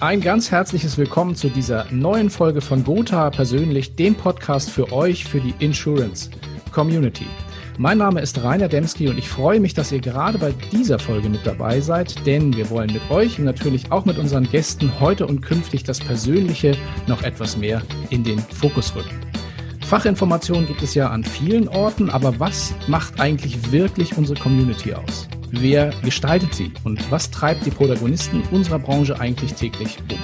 [0.00, 5.24] Ein ganz herzliches Willkommen zu dieser neuen Folge von Gotha persönlich, dem Podcast für euch,
[5.24, 6.30] für die Insurance
[6.70, 7.26] Community.
[7.78, 11.28] Mein Name ist Rainer Demski und ich freue mich, dass ihr gerade bei dieser Folge
[11.28, 15.26] mit dabei seid, denn wir wollen mit euch und natürlich auch mit unseren Gästen heute
[15.26, 16.76] und künftig das Persönliche
[17.08, 19.20] noch etwas mehr in den Fokus rücken.
[19.84, 25.28] Fachinformationen gibt es ja an vielen Orten, aber was macht eigentlich wirklich unsere Community aus?
[25.50, 30.18] Wer gestaltet sie und was treibt die Protagonisten unserer Branche eigentlich täglich um?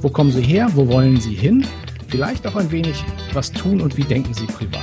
[0.00, 0.68] Wo kommen sie her?
[0.74, 1.66] Wo wollen sie hin?
[2.06, 4.80] Vielleicht auch ein wenig, was tun und wie denken sie privat?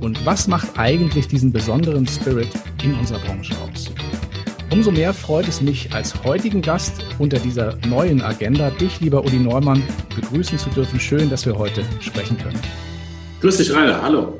[0.00, 2.48] Und was macht eigentlich diesen besonderen Spirit
[2.82, 3.90] in unserer Branche aus?
[4.70, 9.38] Umso mehr freut es mich, als heutigen Gast unter dieser neuen Agenda, dich, lieber Uli
[9.38, 9.82] Neumann,
[10.14, 11.00] begrüßen zu dürfen.
[11.00, 12.60] Schön, dass wir heute sprechen können.
[13.40, 14.02] Grüß dich, Rainer.
[14.02, 14.38] Hallo.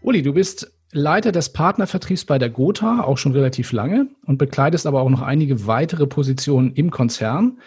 [0.00, 4.86] Uli, du bist Leiter des Partnervertriebs bei der Gotha, auch schon relativ lange und bekleidest
[4.86, 7.58] aber auch noch einige weitere Positionen im Konzern.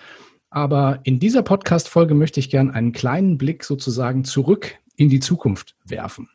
[0.49, 5.75] Aber in dieser Podcast-Folge möchte ich gern einen kleinen Blick sozusagen zurück in die Zukunft
[5.85, 6.29] werfen.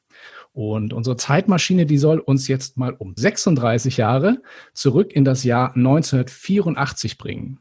[0.53, 4.41] Und unsere Zeitmaschine, die soll uns jetzt mal um 36 Jahre
[4.73, 7.61] zurück in das Jahr 1984 bringen.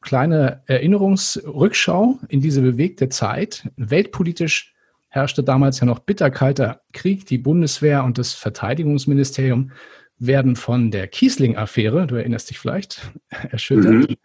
[0.00, 3.68] Kleine Erinnerungsrückschau in diese bewegte Zeit.
[3.76, 4.71] Weltpolitisch
[5.12, 7.26] herrschte damals ja noch bitterkalter Krieg.
[7.26, 9.70] Die Bundeswehr und das Verteidigungsministerium
[10.18, 13.12] werden von der Kiesling-Affäre, du erinnerst dich vielleicht,
[13.50, 13.92] erschüttert.
[13.92, 14.16] Mhm.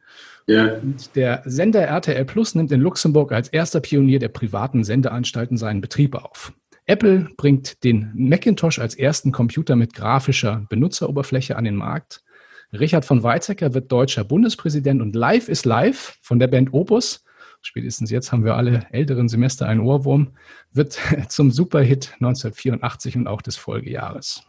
[0.47, 0.77] Ja.
[1.13, 6.15] Der Sender RTL Plus nimmt in Luxemburg als erster Pionier der privaten Sendeanstalten seinen Betrieb
[6.15, 6.53] auf.
[6.85, 12.23] Apple bringt den Macintosh als ersten Computer mit grafischer Benutzeroberfläche an den Markt.
[12.71, 17.25] Richard von Weizsäcker wird deutscher Bundespräsident und Live is Live von der Band Opus
[17.67, 20.29] spätestens jetzt haben wir alle älteren Semester einen Ohrwurm,
[20.73, 24.43] wird zum Superhit 1984 und auch des Folgejahres.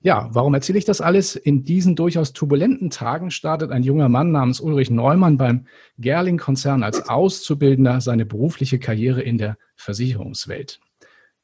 [0.00, 1.36] Ja, warum erzähle ich das alles?
[1.36, 5.66] In diesen durchaus turbulenten Tagen startet ein junger Mann namens Ulrich Neumann beim
[5.98, 10.80] Gerling-Konzern als Auszubildender seine berufliche Karriere in der Versicherungswelt.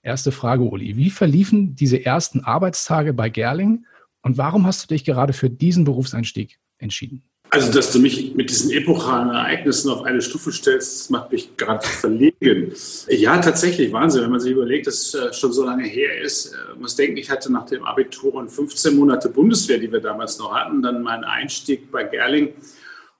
[0.02, 0.96] Erste Frage, Uli.
[0.96, 3.86] Wie verliefen diese ersten Arbeitstage bei Gerling
[4.22, 7.22] und warum hast du dich gerade für diesen Berufseinstieg entschieden?
[7.50, 11.86] Also, dass du mich mit diesen epochalen Ereignissen auf eine Stufe stellst, macht mich gerade
[11.86, 12.74] verlegen.
[13.08, 16.52] Ja, tatsächlich Wahnsinn, wenn man sich überlegt, dass es schon so lange her ist.
[16.52, 20.00] Man äh, muss denken, ich hatte nach dem Abitur und 15 Monate Bundeswehr, die wir
[20.00, 22.52] damals noch hatten, dann meinen Einstieg bei Gerling.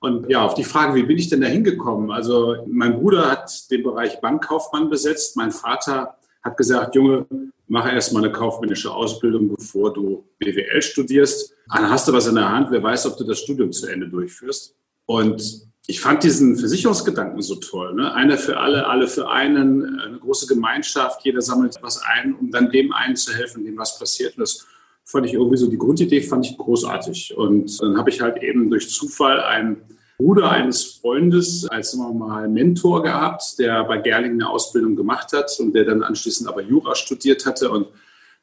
[0.00, 2.10] Und ja, auf die Frage, wie bin ich denn da hingekommen?
[2.10, 7.26] Also, mein Bruder hat den Bereich Bankkaufmann besetzt, mein Vater hat gesagt, Junge,
[7.68, 11.54] mach erst mal eine kaufmännische Ausbildung, bevor du BWL studierst.
[11.72, 14.08] Dann hast du was in der Hand, wer weiß, ob du das Studium zu Ende
[14.08, 14.74] durchführst.
[15.06, 17.94] Und ich fand diesen Versicherungsgedanken so toll.
[17.94, 18.12] Ne?
[18.12, 22.70] Einer für alle, alle für einen, eine große Gemeinschaft, jeder sammelt was ein, um dann
[22.70, 24.34] dem einen zu helfen, dem was passiert.
[24.38, 24.66] Das
[25.04, 27.34] fand ich irgendwie so, die Grundidee fand ich großartig.
[27.36, 29.82] Und dann habe ich halt eben durch Zufall einen
[30.18, 35.32] Bruder eines Freundes als sagen wir mal Mentor gehabt, der bei Gerling eine Ausbildung gemacht
[35.32, 37.70] hat und der dann anschließend aber Jura studiert hatte.
[37.70, 37.86] Und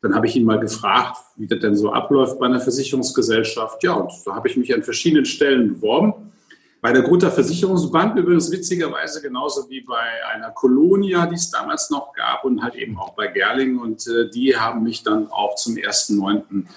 [0.01, 3.83] dann habe ich ihn mal gefragt, wie das denn so abläuft bei einer Versicherungsgesellschaft.
[3.83, 6.31] Ja, und da habe ich mich an verschiedenen Stellen beworben.
[6.79, 12.13] Bei der Guter Versicherungsbank übrigens witzigerweise genauso wie bei einer Kolonia, die es damals noch
[12.13, 13.79] gab und halt eben auch bei Gerling.
[13.79, 16.67] Und äh, die haben mich dann auch zum 1.9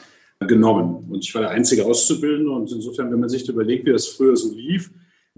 [0.40, 1.06] genommen.
[1.10, 4.36] Und ich war der einzige Auszubildende und insofern, wenn man sich überlegt, wie das früher
[4.36, 4.90] so lief,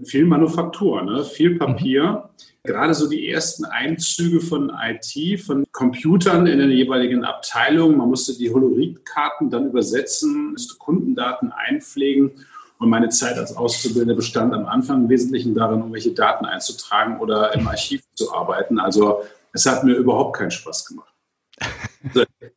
[0.03, 1.23] viel Manufaktur, ne?
[1.23, 2.03] viel Papier.
[2.03, 2.47] Mhm.
[2.63, 7.97] Gerade so die ersten Einzüge von IT, von Computern in den jeweiligen Abteilungen.
[7.97, 12.31] Man musste die Holoritkarten dann übersetzen, musste Kundendaten einpflegen.
[12.77, 17.53] Und meine Zeit als Auszubildender bestand am Anfang im Wesentlichen darin, irgendwelche Daten einzutragen oder
[17.53, 18.79] im Archiv zu arbeiten.
[18.79, 19.23] Also
[19.53, 21.13] es hat mir überhaupt keinen Spaß gemacht.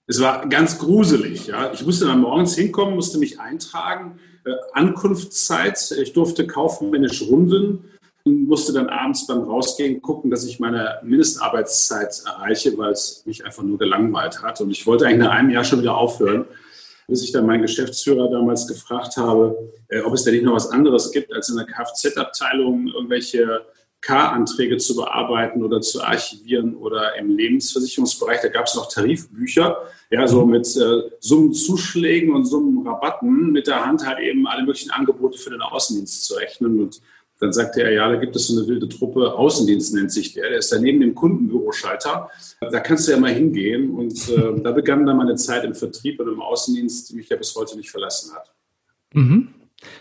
[0.06, 1.46] Es war ganz gruselig.
[1.46, 1.72] Ja.
[1.72, 4.18] Ich musste dann morgens hinkommen, musste mich eintragen.
[4.44, 7.84] Äh, Ankunftszeit, ich durfte kaufmännisch runden
[8.24, 13.44] und musste dann abends beim Rausgehen gucken, dass ich meine Mindestarbeitszeit erreiche, weil es mich
[13.44, 14.60] einfach nur gelangweilt hat.
[14.60, 16.46] Und ich wollte eigentlich nach einem Jahr schon wieder aufhören,
[17.06, 20.70] bis ich dann meinen Geschäftsführer damals gefragt habe, äh, ob es denn nicht noch was
[20.70, 23.62] anderes gibt, als in der Kfz-Abteilung irgendwelche
[24.04, 29.78] K-Anträge zu bearbeiten oder zu archivieren oder im Lebensversicherungsbereich, da gab es noch Tarifbücher,
[30.10, 30.52] ja, so mhm.
[30.52, 35.62] mit äh, Summenzuschlägen und Summenrabatten mit der Hand halt eben alle möglichen Angebote für den
[35.62, 36.80] Außendienst zu rechnen.
[36.80, 37.00] Und
[37.40, 40.50] dann sagte er, ja, da gibt es so eine wilde Truppe, Außendienst nennt sich der,
[40.50, 42.28] der ist da neben dem Kundenbüroschalter.
[42.60, 43.90] Da kannst du ja mal hingehen.
[43.90, 47.36] Und äh, da begann dann meine Zeit im Vertrieb und im Außendienst, die mich ja
[47.36, 48.52] bis heute nicht verlassen hat.
[49.14, 49.48] Mhm.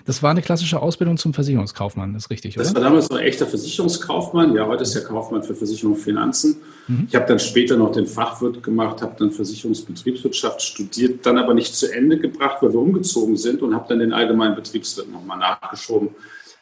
[0.05, 2.63] Das war eine klassische Ausbildung zum Versicherungskaufmann, das ist richtig, oder?
[2.63, 4.55] Das war damals noch ein echter Versicherungskaufmann.
[4.55, 6.57] Ja, heute ist er Kaufmann für Versicherung und Finanzen.
[6.87, 7.07] Mhm.
[7.09, 11.75] Ich habe dann später noch den Fachwirt gemacht, habe dann Versicherungsbetriebswirtschaft studiert, dann aber nicht
[11.75, 16.09] zu Ende gebracht, weil wir umgezogen sind und habe dann den allgemeinen Betriebswirt nochmal nachgeschoben.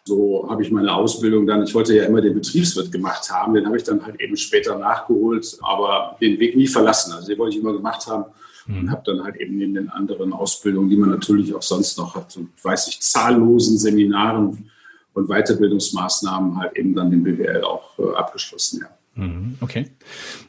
[0.04, 3.66] So habe ich meine Ausbildung dann, ich wollte ja immer den Betriebswirt gemacht haben, den
[3.66, 7.14] habe ich dann halt eben später nachgeholt, aber den Weg nie verlassen.
[7.14, 8.26] Also den wollte ich immer gemacht haben
[8.68, 8.92] und mhm.
[8.92, 12.36] habe dann halt eben in den anderen Ausbildungen, die man natürlich auch sonst noch hat,
[12.38, 14.72] und weiß ich, zahllosen Seminaren
[15.14, 18.90] und Weiterbildungsmaßnahmen halt eben dann den BWL auch äh, abgeschlossen, ja.
[19.14, 19.88] Mhm, okay.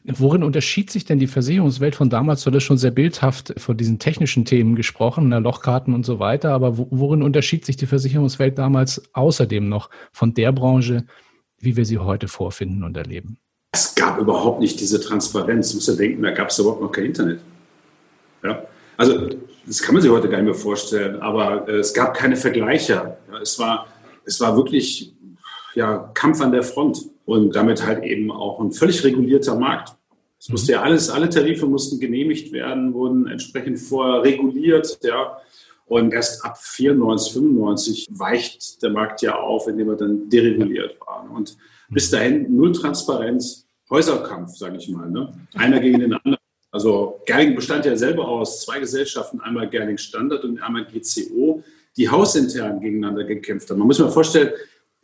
[0.04, 2.42] Worin unterschied sich denn die Versicherungswelt von damals?
[2.42, 6.52] Du hattest schon sehr bildhaft von diesen technischen Themen gesprochen, ne, Lochkarten und so weiter,
[6.52, 11.06] aber worin unterschied sich die Versicherungswelt damals außerdem noch von der Branche,
[11.58, 13.38] wie wir sie heute vorfinden und erleben?
[13.72, 15.70] Es gab überhaupt nicht diese Transparenz.
[15.70, 17.40] Du musst ja denken, da gab es überhaupt noch kein Internet.
[18.44, 18.62] Ja?
[18.96, 19.30] Also,
[19.66, 22.92] das kann man sich heute gar nicht mehr vorstellen, aber äh, es gab keine Vergleiche.
[22.92, 23.38] Ja?
[23.40, 23.86] Es, war,
[24.24, 25.14] es war wirklich
[25.74, 29.94] ja, Kampf an der Front und damit halt eben auch ein völlig regulierter Markt.
[30.38, 35.38] Es musste ja alles, alle Tarife mussten genehmigt werden, wurden entsprechend vorher reguliert, ja.
[35.86, 41.30] Und erst ab 94, 95 weicht der Markt ja auf, indem er dann dereguliert war.
[41.30, 41.56] Und
[41.90, 45.10] bis dahin null Transparenz, Häuserkampf, sage ich mal.
[45.10, 45.32] Ne?
[45.54, 46.38] Einer gegen den anderen.
[46.70, 51.62] Also Gerling bestand ja selber aus zwei Gesellschaften, einmal Gerling Standard und einmal GCO,
[51.98, 53.78] die hausintern gegeneinander gekämpft haben.
[53.78, 54.52] Man muss sich mal vorstellen,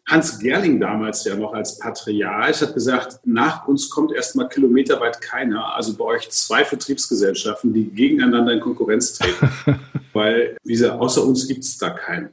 [0.08, 5.74] Hans Gerling damals ja noch als Patriarch hat gesagt, nach uns kommt erstmal kilometerweit keiner.
[5.76, 9.50] Also bei euch zwei Vertriebsgesellschaften, die gegeneinander in Konkurrenz treten.
[10.14, 12.30] Weil diese, außer uns gibt es da keinen.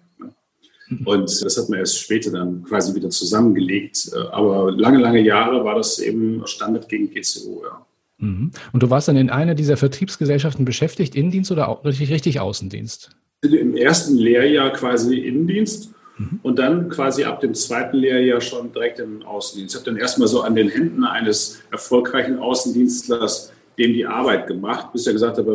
[1.04, 4.12] Und das hat man erst später dann quasi wieder zusammengelegt.
[4.32, 7.86] Aber lange, lange Jahre war das eben Standard gegen GCO, ja.
[8.20, 8.52] Mhm.
[8.72, 13.10] Und du warst dann in einer dieser Vertriebsgesellschaften beschäftigt, Innendienst oder richtig, richtig Außendienst?
[13.42, 16.40] Im ersten Lehrjahr quasi Innendienst Mhm.
[16.44, 19.76] Und dann quasi ab dem zweiten Lehrjahr schon direkt im Außendienst.
[19.76, 24.92] Ich habe dann erstmal so an den Händen eines erfolgreichen Außendienstlers dem die Arbeit gemacht,
[24.94, 25.46] bis er gesagt hat,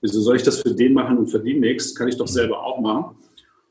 [0.00, 1.94] wieso soll ich das für den machen und verdiene nichts?
[1.94, 3.16] Kann ich doch selber auch machen.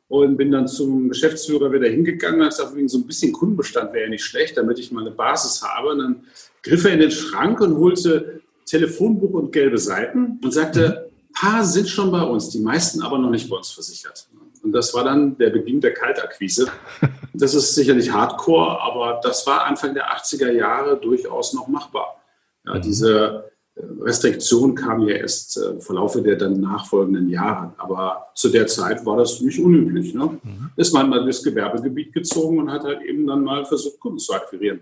[0.07, 4.09] Und bin dann zum Geschäftsführer wieder hingegangen und gesagt, so ein bisschen Kundenbestand wäre ja
[4.09, 5.89] nicht schlecht, damit ich mal eine Basis habe.
[5.89, 6.23] Und dann
[6.63, 11.63] griff er in den Schrank und holte Telefonbuch und gelbe Seiten und sagte, ein paar
[11.63, 14.27] sind schon bei uns, die meisten aber noch nicht bei uns versichert.
[14.63, 16.67] Und das war dann der Beginn der Kaltakquise.
[17.33, 22.21] Das ist sicherlich Hardcore, aber das war Anfang der 80er Jahre durchaus noch machbar.
[22.65, 22.81] Ja, mhm.
[22.81, 27.73] diese äh, Restriktion kam ja erst äh, im Verlaufe der dann nachfolgenden Jahre.
[27.77, 30.13] Aber zu der Zeit war das nicht unüblich.
[30.13, 30.37] Ne?
[30.43, 30.69] Mhm.
[30.75, 34.33] Ist man mal durchs Gewerbegebiet gezogen und hat halt eben dann mal versucht, Kunden zu
[34.33, 34.81] akquirieren.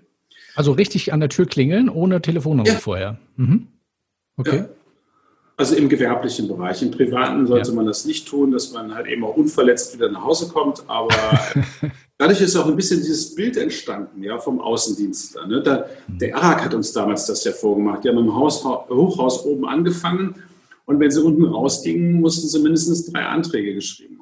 [0.55, 2.75] Also richtig an der Tür klingeln, ohne Telefonnummer ja.
[2.75, 3.19] vorher.
[3.37, 3.67] Mhm.
[4.37, 4.57] Okay.
[4.57, 4.69] Ja.
[5.59, 6.81] Also im gewerblichen Bereich.
[6.81, 7.75] Im privaten sollte ja.
[7.75, 10.83] man das nicht tun, dass man halt eben auch unverletzt wieder nach Hause kommt.
[10.87, 11.09] Aber
[12.17, 15.47] dadurch ist auch ein bisschen dieses Bild entstanden, ja, vom Außendienstler.
[15.47, 15.61] Ne?
[15.61, 18.05] Da, der ARAG hat uns damals das ja vorgemacht.
[18.05, 20.33] Die haben im Haus, Hochhaus oben angefangen
[20.85, 24.18] und wenn sie unten rausgingen, mussten sie mindestens drei Anträge geschrieben?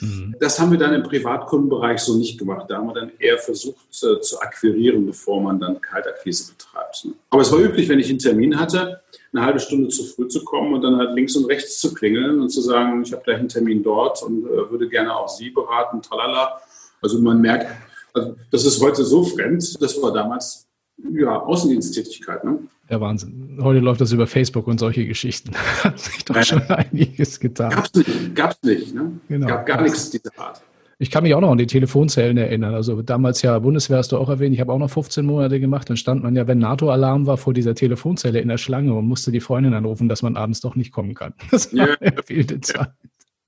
[0.00, 0.36] Mhm.
[0.38, 2.66] Das haben wir dann im Privatkundenbereich so nicht gemacht.
[2.68, 7.04] Da haben wir dann eher versucht äh, zu akquirieren, bevor man dann Kaltakquise betreibt.
[7.04, 7.12] Ne?
[7.30, 9.00] Aber es war üblich, wenn ich einen Termin hatte,
[9.32, 12.40] eine halbe Stunde zu früh zu kommen und dann halt links und rechts zu klingeln
[12.40, 15.50] und zu sagen, ich habe gleich einen Termin dort und äh, würde gerne auch Sie
[15.50, 16.60] beraten, tralala.
[17.00, 17.66] Also man merkt,
[18.14, 20.67] also das ist heute so fremd, das war damals
[21.12, 22.44] ja, Außendiensttätigkeit.
[22.44, 22.58] Ne?
[22.88, 23.58] Ja, Wahnsinn.
[23.60, 25.52] Heute läuft das über Facebook und solche Geschichten.
[25.84, 27.70] Hat sich doch schon einiges getan.
[27.70, 28.94] Gab's nicht, gab's nicht.
[28.94, 29.12] Ne?
[29.28, 29.46] Genau.
[29.46, 30.62] Gab gar nichts dieser Art.
[31.00, 32.74] Ich kann mich auch noch an die Telefonzellen erinnern.
[32.74, 34.52] Also damals ja Bundeswehr hast du auch erwähnt.
[34.54, 35.88] Ich habe auch noch 15 Monate gemacht.
[35.88, 39.30] Dann stand man ja, wenn NATO-Alarm war, vor dieser Telefonzelle in der Schlange und musste
[39.30, 41.34] die Freundin anrufen, dass man abends doch nicht kommen kann.
[41.52, 41.94] Das war ja.
[42.00, 42.90] eine wilde Zeit.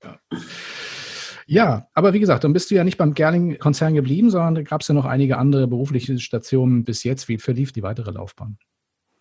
[0.03, 0.17] Ja.
[1.55, 1.87] Ja.
[1.93, 4.87] aber wie gesagt, dann bist du ja nicht beim Gerling-Konzern geblieben, sondern da gab es
[4.87, 7.27] ja noch einige andere berufliche Stationen bis jetzt.
[7.27, 8.57] Wie verlief die weitere Laufbahn?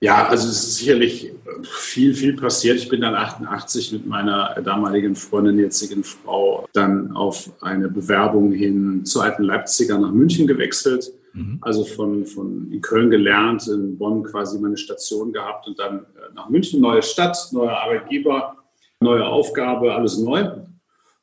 [0.03, 1.31] Ja, also es ist sicherlich
[1.63, 2.79] viel, viel passiert.
[2.79, 9.05] Ich bin dann 88 mit meiner damaligen Freundin, jetzigen Frau, dann auf eine Bewerbung hin
[9.05, 11.13] zur alten Leipziger nach München gewechselt.
[11.35, 11.59] Mhm.
[11.61, 16.35] Also von, von in Köln gelernt, in Bonn quasi meine Station gehabt und dann äh,
[16.35, 18.57] nach München, neue Stadt, neuer Arbeitgeber,
[19.01, 20.51] neue Aufgabe, alles neu.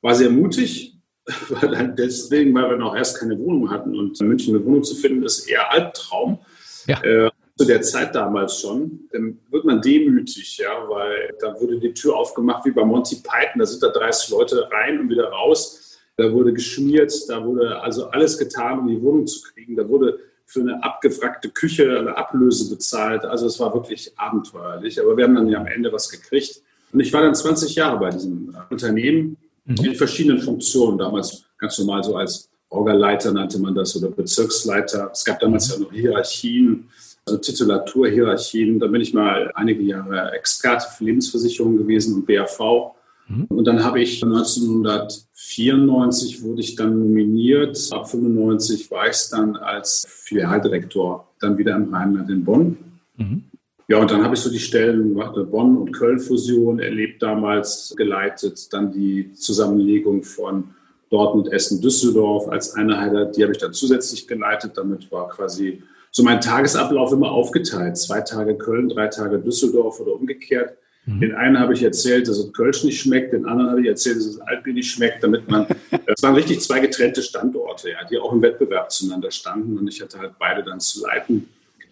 [0.01, 0.96] War sehr mutig,
[1.97, 5.23] deswegen, weil wir noch erst keine Wohnung hatten und in München eine Wohnung zu finden,
[5.23, 6.39] ist eher Albtraum.
[6.87, 7.01] Ja.
[7.03, 11.91] Äh, zu der Zeit damals schon, dann wird man demütig, ja, weil da wurde die
[11.91, 15.97] Tür aufgemacht wie bei Monty Python, da sind da 30 Leute rein und wieder raus.
[16.17, 19.75] Da wurde geschmiert, da wurde also alles getan, um die Wohnung zu kriegen.
[19.75, 23.23] Da wurde für eine abgewrackte Küche eine Ablöse bezahlt.
[23.25, 24.99] Also es war wirklich abenteuerlich.
[24.99, 26.61] Aber wir haben dann ja am Ende was gekriegt.
[26.91, 29.85] Und ich war dann 20 Jahre bei diesem Unternehmen mhm.
[29.85, 30.97] in verschiedenen Funktionen.
[30.97, 35.11] Damals ganz normal so als Orgaleiter nannte man das oder Bezirksleiter.
[35.13, 36.89] Es gab damals ja noch Hierarchien
[37.27, 38.79] also Titulaturhierarchien.
[38.79, 42.93] Da bin ich mal einige Jahre Experte für Lebensversicherungen gewesen und BAV.
[43.27, 43.45] Mhm.
[43.49, 47.77] Und dann habe ich 1994 wurde ich dann nominiert.
[47.91, 52.77] Ab 95 war ich dann als Filialdirektor dann wieder im Rheinland in Bonn.
[53.17, 53.43] Mhm.
[53.89, 58.73] Ja, und dann habe ich so die Stellen Bonn und Köln Fusion erlebt damals, geleitet,
[58.73, 60.75] dann die Zusammenlegung von
[61.09, 64.73] Dortmund, Essen, Düsseldorf als Einheit, die habe ich dann zusätzlich geleitet.
[64.75, 67.97] Damit war quasi so mein Tagesablauf immer aufgeteilt.
[67.97, 70.77] Zwei Tage Köln, drei Tage Düsseldorf oder umgekehrt.
[71.05, 71.21] Mhm.
[71.21, 74.17] Den einen habe ich erzählt, dass es Kölsch nicht schmeckt, den anderen habe ich erzählt,
[74.17, 75.65] dass es Altbier nicht schmeckt, damit man,
[76.05, 80.01] das waren richtig zwei getrennte Standorte, ja, die auch im Wettbewerb zueinander standen und ich
[80.01, 81.47] hatte halt beide dann zu leiten.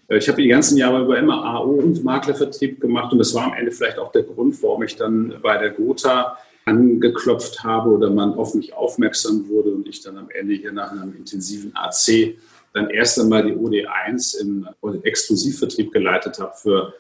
[0.08, 3.46] Äh, ich habe die ganzen Jahre über immer AO und Maklervertrieb gemacht und das war
[3.46, 8.10] am Ende vielleicht auch der Grund, warum ich dann bei der Gotha angeklopft habe oder
[8.10, 12.36] man auf mich aufmerksam wurde und ich dann am Ende hier nach einem intensiven AC
[12.74, 14.68] dann erst einmal die OD1 im
[15.04, 16.94] Exklusivvertrieb geleitet habe für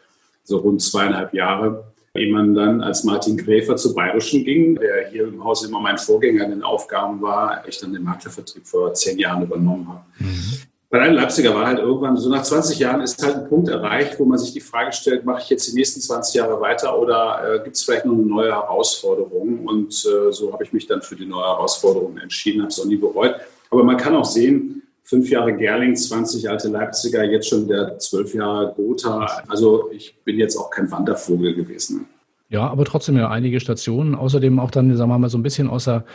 [0.44, 1.86] so rund zweieinhalb Jahre
[2.16, 5.98] ehe man dann als Martin Gräfer zur Bayerischen ging, der hier im Haus immer mein
[5.98, 10.02] Vorgänger in den Aufgaben war, ich dann den Maklervertrieb vor zehn Jahren übernommen habe.
[10.20, 10.60] Mhm.
[10.96, 14.18] Bei einem Leipziger war halt irgendwann, so nach 20 Jahren ist halt ein Punkt erreicht,
[14.18, 17.42] wo man sich die Frage stellt, mache ich jetzt die nächsten 20 Jahre weiter oder
[17.44, 19.66] äh, gibt es vielleicht noch eine neue Herausforderung?
[19.66, 22.86] Und äh, so habe ich mich dann für die neue Herausforderung entschieden, habe es auch
[22.86, 23.36] nie bereut.
[23.72, 28.34] Aber man kann auch sehen, fünf Jahre Gerling, 20 alte Leipziger, jetzt schon der zwölf
[28.34, 29.44] Jahre Gotha.
[29.50, 32.08] Also ich bin jetzt auch kein Wandervogel gewesen.
[32.48, 34.16] Ja, aber trotzdem ja einige Stationen.
[34.16, 36.06] Außerdem auch dann, sagen wir mal, so ein bisschen außer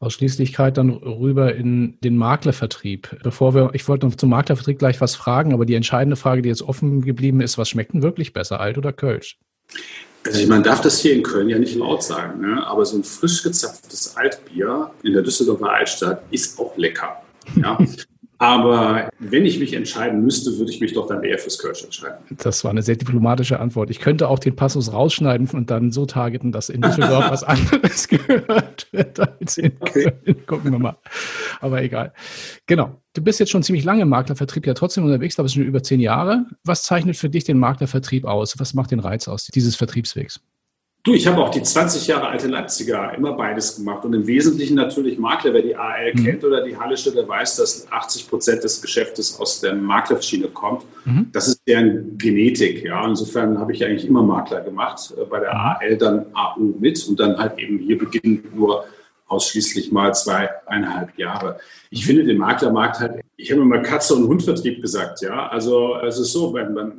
[0.00, 3.18] Ausschließlichkeit dann rüber in den Maklervertrieb.
[3.22, 6.48] Bevor wir, ich wollte noch zum Maklervertrieb gleich was fragen, aber die entscheidende Frage, die
[6.48, 9.38] jetzt offen geblieben ist, was schmeckt denn wirklich besser, Alt oder Kölsch?
[10.24, 12.66] Also man darf das hier in Köln ja nicht laut sagen, ne?
[12.66, 17.22] aber so ein frisch gezapftes Altbier in der Düsseldorfer Altstadt ist auch lecker.
[17.56, 17.78] Ja?
[18.38, 22.18] Aber wenn ich mich entscheiden müsste, würde ich mich doch dann eher fürs Kölsch entscheiden.
[22.30, 23.90] Das war eine sehr diplomatische Antwort.
[23.90, 28.06] Ich könnte auch den Passus rausschneiden und dann so targeten, dass in Düsseldorf was anderes
[28.06, 30.12] gehört wird als in okay.
[30.24, 30.46] Köln.
[30.46, 30.96] Gucken wir mal.
[31.60, 32.12] Aber egal.
[32.66, 33.02] Genau.
[33.14, 35.82] Du bist jetzt schon ziemlich lange im Maklervertrieb ja trotzdem unterwegs, glaube ich schon über
[35.82, 36.46] zehn Jahre.
[36.62, 38.60] Was zeichnet für dich den Maklervertrieb aus?
[38.60, 40.40] Was macht den Reiz aus dieses Vertriebswegs?
[41.08, 44.74] Du, ich habe auch die 20 Jahre alte Leipziger immer beides gemacht und im Wesentlichen
[44.74, 45.54] natürlich Makler.
[45.54, 46.22] Wer die AL mhm.
[46.22, 50.84] kennt oder die Hallische, der weiß, dass 80 Prozent des Geschäftes aus der Maklerschiene kommt.
[51.06, 51.30] Mhm.
[51.32, 52.84] Das ist deren Genetik.
[52.84, 53.06] Ja.
[53.08, 55.14] Insofern habe ich eigentlich immer Makler gemacht.
[55.16, 55.60] Äh, bei der mhm.
[55.60, 58.84] AL dann AU mit und dann halt eben hier beginnend nur
[59.28, 61.58] ausschließlich mal zweieinhalb Jahre.
[61.88, 65.48] Ich finde den Maklermarkt halt, ich habe immer Katze- und Hundvertrieb gesagt, ja.
[65.48, 66.92] Also es ist so, wenn man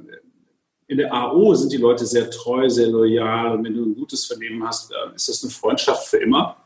[0.89, 4.25] in der AO sind die Leute sehr treu, sehr loyal und wenn du ein gutes
[4.25, 6.57] Vernehmen hast, ist das eine Freundschaft für immer.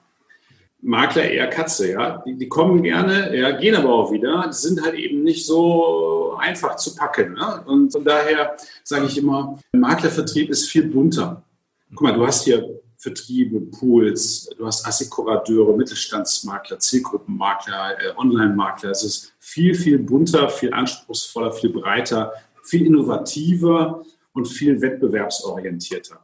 [0.82, 2.24] Makler eher Katze, ja.
[2.26, 4.46] Die, die kommen gerne, ja, gehen aber auch wieder.
[4.48, 7.34] Die sind halt eben nicht so einfach zu packen.
[7.34, 7.64] Ne?
[7.66, 11.44] Und von daher sage ich immer, Maklervertrieb ist viel bunter.
[11.90, 18.92] Guck mal, du hast hier Vertriebe, Pools, du hast Assekurateure, Mittelstandsmakler, Zielgruppenmakler, äh, Online-Makler.
[18.92, 22.32] Es ist viel, viel bunter, viel anspruchsvoller, viel breiter,
[22.64, 26.20] viel innovativer und viel wettbewerbsorientierter.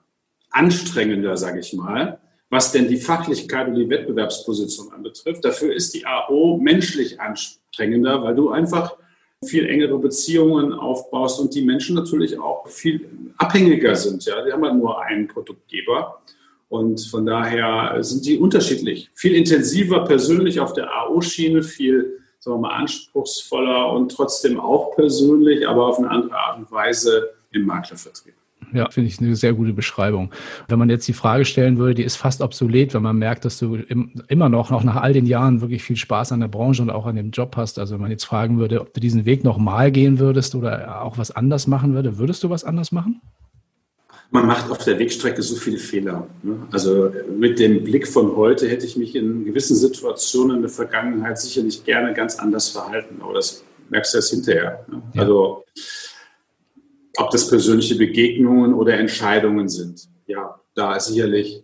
[0.52, 5.46] Anstrengender, sage ich mal, was denn die Fachlichkeit und die Wettbewerbsposition anbetrifft.
[5.46, 8.96] Dafür ist die AO menschlich anstrengender, weil du einfach
[9.46, 14.26] viel engere Beziehungen aufbaust und die Menschen natürlich auch viel abhängiger sind.
[14.26, 16.22] Ja, die haben halt nur einen Produktgeber.
[16.68, 19.10] Und von daher sind die unterschiedlich.
[19.14, 25.68] Viel intensiver persönlich auf der AO-Schiene, viel sagen wir mal, anspruchsvoller und trotzdem auch persönlich,
[25.68, 28.34] aber auf eine andere Art und Weise im Maklervertrieb.
[28.74, 30.32] Ja, finde ich eine sehr gute Beschreibung.
[30.68, 33.58] Wenn man jetzt die Frage stellen würde, die ist fast obsolet, wenn man merkt, dass
[33.58, 33.76] du
[34.28, 37.06] immer noch, noch nach all den Jahren wirklich viel Spaß an der Branche und auch
[37.06, 37.80] an dem Job hast.
[37.80, 41.18] Also wenn man jetzt fragen würde, ob du diesen Weg nochmal gehen würdest oder auch
[41.18, 43.22] was anders machen würde, würdest du was anders machen?
[44.32, 46.28] man macht auf der Wegstrecke so viele Fehler.
[46.44, 46.68] Ne?
[46.72, 51.40] Also mit dem Blick von heute hätte ich mich in gewissen Situationen in der Vergangenheit
[51.40, 54.86] sicherlich gerne ganz anders verhalten, aber das merkst du erst hinterher.
[54.88, 55.02] Ne?
[55.14, 55.22] Ja.
[55.24, 55.66] Also
[57.18, 60.08] ob das persönliche Begegnungen oder Entscheidungen sind.
[60.28, 61.64] Ja, da ist sicherlich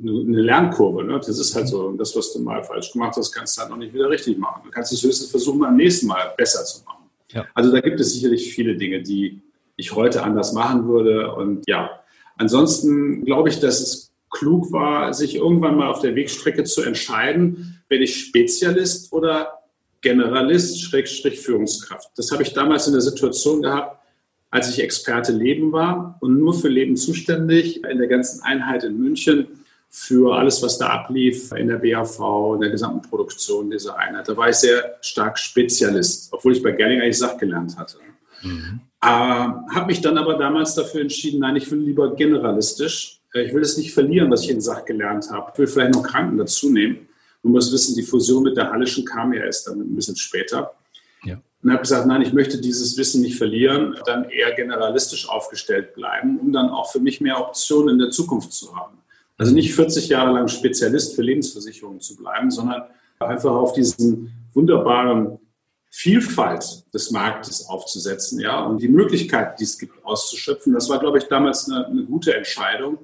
[0.00, 1.04] eine Lernkurve.
[1.04, 1.14] Ne?
[1.14, 3.76] Das ist halt so, das, was du mal falsch gemacht hast, kannst du halt noch
[3.76, 4.62] nicht wieder richtig machen.
[4.64, 7.04] Du kannst es höchstens versuchen, beim nächsten Mal besser zu machen.
[7.32, 7.46] Ja.
[7.54, 9.42] Also da gibt es sicherlich viele Dinge, die
[9.76, 11.34] ich heute anders machen würde.
[11.34, 11.90] Und ja,
[12.36, 17.82] ansonsten glaube ich, dass es klug war, sich irgendwann mal auf der Wegstrecke zu entscheiden,
[17.88, 19.60] bin ich Spezialist oder
[20.00, 22.10] Generalist, Schrägstrich Führungskraft.
[22.16, 23.99] Das habe ich damals in der Situation gehabt,
[24.50, 28.98] als ich Experte Leben war und nur für Leben zuständig in der ganzen Einheit in
[28.98, 29.46] München
[29.88, 34.28] für alles, was da ablief in der BAV, in der gesamten Produktion dieser Einheit.
[34.28, 37.96] Da war ich sehr stark Spezialist, obwohl ich bei Gerling eigentlich Sach gelernt hatte.
[38.42, 38.80] Mhm.
[39.02, 43.54] Äh, habe mich dann aber damals dafür entschieden, nein, ich will lieber generalistisch äh, ich
[43.54, 45.50] will es nicht verlieren, was ich in Sach gelernt habe.
[45.52, 47.08] Ich will vielleicht noch Kranken dazu nehmen.
[47.42, 50.74] Man muss wissen, die Fusion mit der Hallischen kam ja erst dann ein bisschen später.
[51.62, 56.38] Und habe gesagt, nein, ich möchte dieses Wissen nicht verlieren, dann eher generalistisch aufgestellt bleiben,
[56.38, 58.96] um dann auch für mich mehr Optionen in der Zukunft zu haben.
[59.36, 62.84] Also nicht 40 Jahre lang Spezialist für Lebensversicherungen zu bleiben, sondern
[63.18, 65.38] einfach auf diesen wunderbaren
[65.90, 70.72] Vielfalt des Marktes aufzusetzen, ja, und die Möglichkeit, die es gibt, auszuschöpfen.
[70.72, 72.98] Das war, glaube ich, damals eine, eine, gute Entscheidung,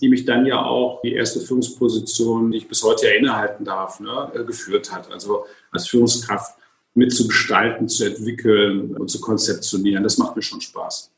[0.00, 4.00] die mich dann ja auch die erste Führungsposition, die ich bis heute ja innehalten darf,
[4.00, 5.10] ne, geführt hat.
[5.12, 6.56] Also als Führungskraft
[6.94, 10.02] mitzugestalten, zu entwickeln und zu konzeptionieren.
[10.02, 11.10] Das macht mir schon Spaß.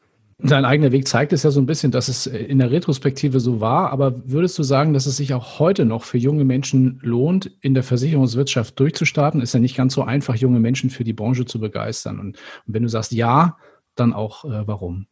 [0.44, 3.60] Dein eigener Weg zeigt es ja so ein bisschen, dass es in der Retrospektive so
[3.60, 3.90] war.
[3.92, 7.74] Aber würdest du sagen, dass es sich auch heute noch für junge Menschen lohnt, in
[7.74, 9.40] der Versicherungswirtschaft durchzustarten?
[9.40, 12.18] Ist ja nicht ganz so einfach, junge Menschen für die Branche zu begeistern.
[12.18, 13.56] Und, wenn du sagst ja,
[13.94, 15.06] dann auch äh, warum?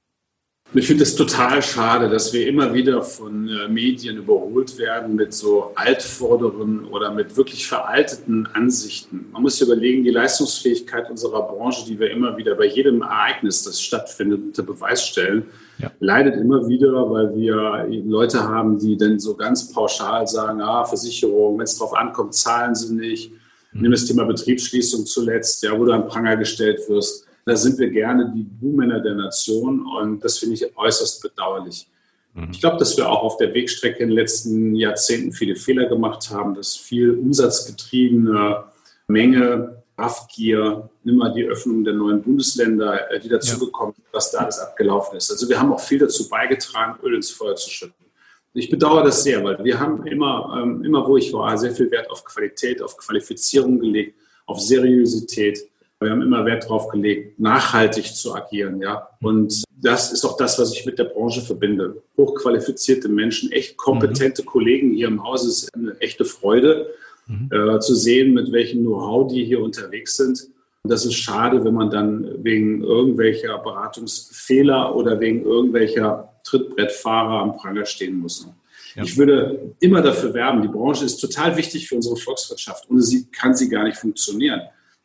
[0.73, 5.35] Ich finde es total schade, dass wir immer wieder von äh, Medien überholt werden mit
[5.35, 9.27] so altvorderen oder mit wirklich veralteten Ansichten.
[9.33, 13.65] Man muss sich überlegen, die Leistungsfähigkeit unserer Branche, die wir immer wieder bei jedem Ereignis,
[13.65, 15.43] das stattfindet, unter Beweis stellen,
[15.79, 15.91] ja.
[15.99, 21.59] leidet immer wieder, weil wir Leute haben, die dann so ganz pauschal sagen, ah, Versicherung,
[21.59, 23.33] wenn es drauf ankommt, zahlen sie nicht.
[23.73, 23.83] Mhm.
[23.83, 27.91] Nimm das Thema Betriebsschließung zuletzt, ja, wo du an Pranger gestellt wirst da sind wir
[27.91, 31.89] gerne die Buhmänner der Nation und das finde ich äußerst bedauerlich.
[32.33, 32.51] Mhm.
[32.53, 36.31] Ich glaube, dass wir auch auf der Wegstrecke in den letzten Jahrzehnten viele Fehler gemacht
[36.31, 38.63] haben, dass viel umsatzgetriebene
[39.09, 44.05] Menge, Raffgier, nimm mal die Öffnung der neuen Bundesländer, äh, die dazugekommen ja.
[44.13, 45.33] was da alles abgelaufen ist.
[45.33, 48.07] Also wir haben auch viel dazu beigetragen, Öl ins Feuer zu schütten.
[48.55, 51.91] Ich bedauere das sehr, weil wir haben immer, ähm, immer wo ich war, sehr viel
[51.91, 54.15] Wert auf Qualität, auf Qualifizierung gelegt,
[54.47, 55.70] auf Seriosität.
[56.01, 59.11] Wir haben immer Wert darauf gelegt, nachhaltig zu agieren, ja.
[59.21, 62.03] Und das ist auch das, was ich mit der Branche verbinde.
[62.17, 64.47] Hochqualifizierte Menschen, echt kompetente mhm.
[64.47, 66.89] Kollegen hier im Haus ist eine echte Freude,
[67.27, 67.51] mhm.
[67.53, 70.49] äh, zu sehen, mit welchem Know-how die hier unterwegs sind.
[70.83, 77.57] Und das ist schade, wenn man dann wegen irgendwelcher Beratungsfehler oder wegen irgendwelcher Trittbrettfahrer am
[77.57, 78.49] Pranger stehen muss.
[78.95, 79.03] Ja.
[79.03, 82.89] Ich würde immer dafür werben, die Branche ist total wichtig für unsere Volkswirtschaft.
[82.91, 84.63] Ohne sie kann sie gar nicht funktionieren.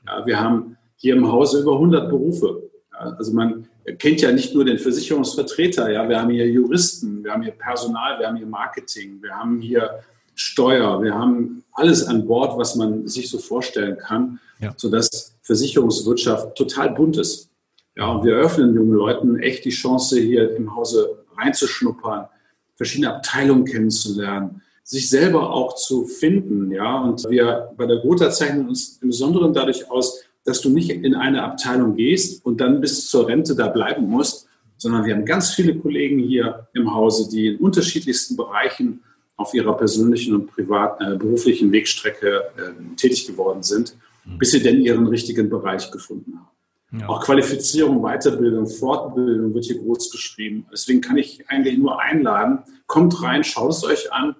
[0.08, 2.63] Ja, wir haben hier im Hause über 100 Berufe.
[2.91, 3.67] Also man
[3.99, 8.19] kennt ja nicht nur den Versicherungsvertreter, ja, wir haben hier Juristen, wir haben hier Personal,
[8.19, 9.99] wir haben hier Marketing, wir haben hier
[10.34, 14.73] Steuer, wir haben alles an Bord, was man sich so vorstellen kann, ja.
[14.75, 17.49] sodass Versicherungswirtschaft total bunt ist.
[17.95, 22.27] Ja, und wir eröffnen jungen Leuten echt die Chance, hier im Hause reinzuschnuppern,
[22.75, 26.71] verschiedene Abteilungen kennenzulernen, sich selber auch zu finden.
[26.71, 30.89] Ja, und wir bei der Gotha zeichnen uns im Besonderen dadurch aus, dass du nicht
[30.89, 35.25] in eine Abteilung gehst und dann bis zur Rente da bleiben musst, sondern wir haben
[35.25, 39.01] ganz viele Kollegen hier im Hause, die in unterschiedlichsten Bereichen
[39.38, 44.38] auf ihrer persönlichen und privat, äh, beruflichen Wegstrecke äh, tätig geworden sind, mhm.
[44.38, 47.01] bis sie denn ihren richtigen Bereich gefunden haben.
[47.01, 47.10] Ja.
[47.10, 50.65] Auch Qualifizierung, Weiterbildung, Fortbildung wird hier groß geschrieben.
[50.71, 54.36] Deswegen kann ich eigentlich nur einladen, kommt rein, schaut es euch an.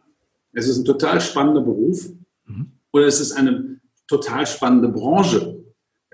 [0.54, 2.08] Es ist ein total spannender Beruf
[2.46, 2.72] mhm.
[2.94, 5.55] oder es ist eine total spannende Branche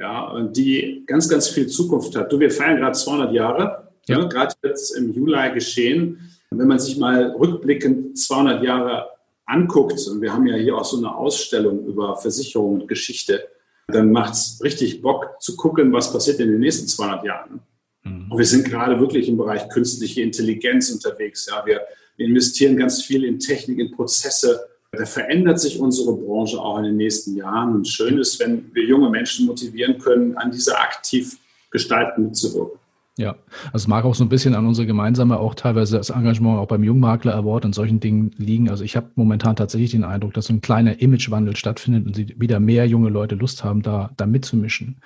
[0.02, 2.32] ja, und die ganz, ganz viel Zukunft hat.
[2.32, 4.18] Du, wir feiern gerade 200 Jahre, ja.
[4.18, 6.18] ne, gerade jetzt im Juli geschehen.
[6.50, 9.10] wenn man sich mal rückblickend 200 Jahre
[9.46, 13.48] anguckt, und wir haben ja hier auch so eine Ausstellung über Versicherung und Geschichte,
[13.88, 17.62] dann macht es richtig Bock zu gucken, was passiert in den nächsten 200 Jahren.
[18.04, 18.32] Mhm.
[18.32, 21.48] Und wir sind gerade wirklich im Bereich künstliche Intelligenz unterwegs.
[21.48, 21.82] Ja, wir,
[22.18, 26.84] wir investieren ganz viel in Technik, in Prozesse, da verändert sich unsere Branche auch in
[26.84, 27.75] den nächsten Jahren.
[27.75, 31.38] Und schön ist, wenn wir junge Menschen motivieren können, an dieser aktiv
[31.69, 32.77] Gestalten mitzuwirken.
[33.17, 36.60] Ja, also es mag auch so ein bisschen an unsere gemeinsame, auch teilweise das Engagement
[36.60, 38.69] auch beim Jungmakler Award und solchen Dingen liegen.
[38.69, 42.36] Also ich habe momentan tatsächlich den Eindruck, dass so ein kleiner Imagewandel stattfindet und sie
[42.38, 45.01] wieder mehr junge Leute Lust haben, da, da mitzumischen.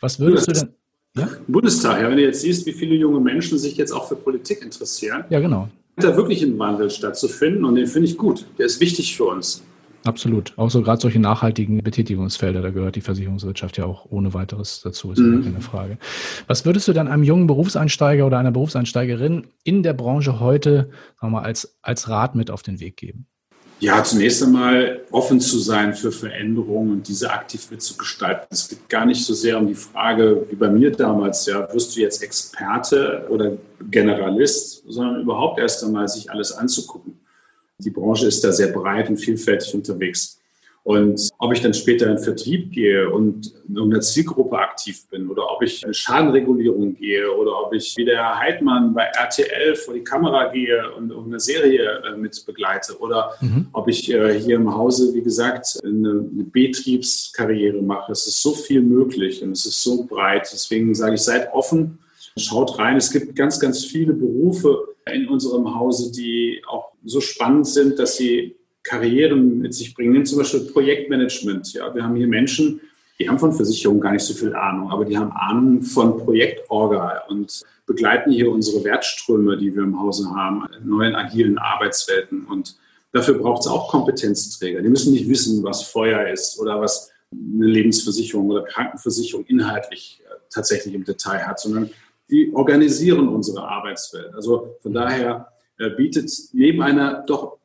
[0.00, 0.74] Was würdest du denn?
[1.16, 1.28] Ja?
[1.46, 4.62] Bundestag, ja, wenn du jetzt siehst, wie viele junge Menschen sich jetzt auch für Politik
[4.62, 5.24] interessieren.
[5.28, 5.68] Ja, genau
[6.04, 8.46] da wirklich ein Wandel stattzufinden und den finde ich gut.
[8.58, 9.62] Der ist wichtig für uns.
[10.04, 10.54] Absolut.
[10.56, 15.12] Auch so gerade solche nachhaltigen Betätigungsfelder, da gehört die Versicherungswirtschaft ja auch ohne weiteres dazu,
[15.12, 15.44] ist mhm.
[15.44, 15.98] keine Frage.
[16.46, 21.32] Was würdest du dann einem jungen Berufseinsteiger oder einer Berufseinsteigerin in der Branche heute sagen
[21.32, 23.26] wir mal, als, als Rat mit auf den Weg geben?
[23.80, 28.48] Ja, zunächst einmal offen zu sein für Veränderungen und diese aktiv mitzugestalten.
[28.50, 31.94] Es geht gar nicht so sehr um die Frage, wie bei mir damals, ja, wirst
[31.94, 33.56] du jetzt Experte oder
[33.88, 37.20] Generalist, sondern überhaupt erst einmal sich alles anzugucken.
[37.78, 40.37] Die Branche ist da sehr breit und vielfältig unterwegs.
[40.88, 45.42] Und ob ich dann später in Vertrieb gehe und in irgendeiner Zielgruppe aktiv bin oder
[45.50, 50.02] ob ich in Schadenregulierung gehe oder ob ich wie der Heidmann bei RTL vor die
[50.02, 53.68] Kamera gehe und irgendeine Serie äh, mit begleite oder mhm.
[53.74, 58.12] ob ich äh, hier im Hause, wie gesagt, eine, eine Betriebskarriere mache.
[58.12, 60.48] Es ist so viel möglich und es ist so breit.
[60.50, 61.98] Deswegen sage ich, seid offen,
[62.38, 62.96] schaut rein.
[62.96, 68.16] Es gibt ganz, ganz viele Berufe in unserem Hause, die auch so spannend sind, dass
[68.16, 68.57] sie
[68.88, 70.12] Karrieren mit sich bringen.
[70.12, 71.72] Nehmen zum Beispiel Projektmanagement.
[71.74, 72.80] Ja, wir haben hier Menschen,
[73.18, 77.24] die haben von Versicherungen gar nicht so viel Ahnung, aber die haben Ahnung von Projektorga
[77.28, 82.44] und begleiten hier unsere Wertströme, die wir im Hause haben, in neuen agilen Arbeitswelten.
[82.44, 82.76] Und
[83.12, 84.82] dafür braucht es auch Kompetenzträger.
[84.82, 90.34] Die müssen nicht wissen, was Feuer ist oder was eine Lebensversicherung oder Krankenversicherung inhaltlich äh,
[90.50, 91.90] tatsächlich im Detail hat, sondern
[92.30, 94.34] die organisieren unsere Arbeitswelt.
[94.34, 95.48] Also von daher
[95.78, 97.58] äh, bietet neben einer doch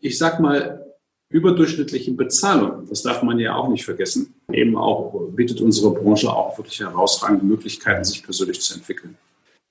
[0.00, 0.84] ich sag mal,
[1.30, 2.86] überdurchschnittlichen Bezahlung.
[2.88, 4.34] Das darf man ja auch nicht vergessen.
[4.52, 9.16] Eben auch bietet unsere Branche auch wirklich herausragende Möglichkeiten, sich persönlich zu entwickeln.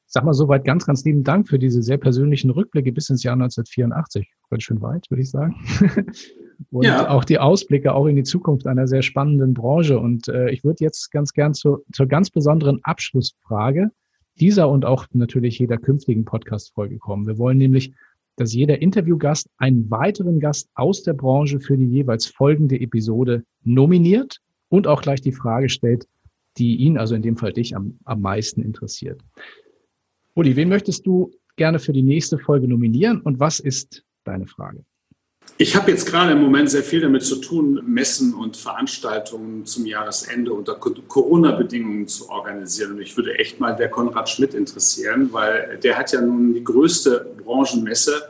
[0.07, 3.33] Sag mal soweit ganz, ganz lieben Dank für diese sehr persönlichen Rückblicke bis ins Jahr
[3.33, 4.31] 1984.
[4.49, 5.55] Ganz schön weit, würde ich sagen.
[6.71, 7.09] Und ja.
[7.09, 9.99] auch die Ausblicke auch in die Zukunft einer sehr spannenden Branche.
[9.99, 13.91] Und äh, ich würde jetzt ganz gern zu, zur ganz besonderen Abschlussfrage
[14.39, 17.27] dieser und auch natürlich jeder künftigen Podcast-Folge kommen.
[17.27, 17.93] Wir wollen nämlich
[18.39, 24.39] dass jeder Interviewgast einen weiteren Gast aus der Branche für die jeweils folgende Episode nominiert
[24.69, 26.07] und auch gleich die Frage stellt,
[26.57, 29.21] die ihn, also in dem Fall dich, am, am meisten interessiert.
[30.35, 34.85] Uli, wen möchtest du gerne für die nächste Folge nominieren und was ist deine Frage?
[35.61, 39.85] Ich habe jetzt gerade im Moment sehr viel damit zu tun, Messen und Veranstaltungen zum
[39.85, 42.93] Jahresende unter Corona-Bedingungen zu organisieren.
[42.93, 46.63] Und ich würde echt mal der Konrad Schmidt interessieren, weil der hat ja nun die
[46.63, 48.21] größte Branchenmesse,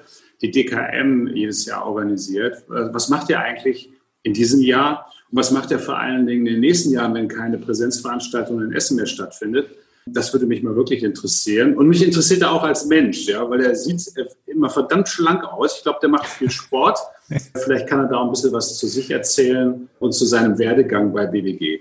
[0.41, 2.63] die DKM, jedes Jahr organisiert.
[2.67, 3.91] Was macht er eigentlich
[4.23, 5.05] in diesem Jahr?
[5.29, 8.73] Und was macht er vor allen Dingen in den nächsten Jahren, wenn keine Präsenzveranstaltung in
[8.73, 9.69] Essen mehr stattfindet?
[10.13, 11.75] Das würde mich mal wirklich interessieren.
[11.77, 14.01] Und mich interessiert er auch als Mensch, ja, weil er sieht
[14.45, 15.77] immer verdammt schlank aus.
[15.77, 16.99] Ich glaube, der macht viel Sport.
[17.55, 21.25] Vielleicht kann er da ein bisschen was zu sich erzählen und zu seinem Werdegang bei
[21.25, 21.79] BWG.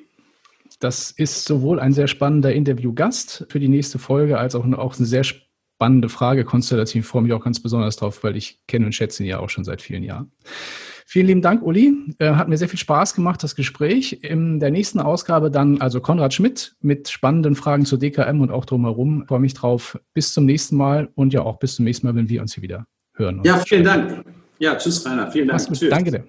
[0.81, 5.07] Das ist sowohl ein sehr spannender Interviewgast für die nächste Folge, als auch, auch eine
[5.07, 5.25] sehr
[5.79, 7.03] spannende Fragekonstellation.
[7.03, 9.49] Ich freue mich auch ganz besonders drauf, weil ich kenne und schätze ihn ja auch
[9.49, 10.33] schon seit vielen Jahren.
[11.07, 11.95] Vielen lieben Dank, Uli.
[12.19, 14.25] Äh, hat mir sehr viel Spaß gemacht, das Gespräch.
[14.25, 18.65] In der nächsten Ausgabe dann also Konrad Schmidt mit spannenden Fragen zur DKM und auch
[18.65, 19.23] drumherum.
[19.23, 20.01] Ich freue mich drauf.
[20.15, 22.63] Bis zum nächsten Mal und ja auch bis zum nächsten Mal, wenn wir uns hier
[22.65, 23.41] wieder hören.
[23.45, 24.25] Ja, vielen Dank.
[24.59, 25.31] Ja, tschüss, Rainer.
[25.31, 25.65] Vielen Dank.
[25.65, 25.89] Tschüss.
[25.89, 26.25] Danke dir.